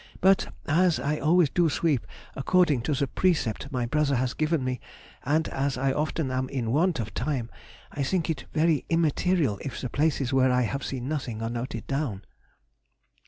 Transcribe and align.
But 0.19 0.51
as 0.65 0.99
I 0.99 1.19
always 1.19 1.51
do 1.51 1.69
sweep 1.69 2.07
according 2.35 2.81
to 2.89 2.95
the 2.95 3.05
precept 3.05 3.71
my 3.71 3.85
brother 3.85 4.15
has 4.15 4.33
given 4.33 4.63
me, 4.63 4.79
and 5.23 5.47
as 5.49 5.77
I 5.77 5.93
often 5.93 6.31
am 6.31 6.49
in 6.49 6.71
want 6.71 6.99
of 6.99 7.13
time, 7.13 7.51
I 7.91 8.01
think 8.01 8.27
it 8.27 8.41
is 8.41 8.47
very 8.51 8.83
immaterial 8.89 9.59
if 9.61 9.79
the 9.79 9.89
places 9.89 10.33
where 10.33 10.51
I 10.51 10.63
have 10.63 10.83
seen 10.83 11.07
nothing 11.07 11.43
are 11.43 11.51
noted 11.51 11.85
down. 11.85 12.23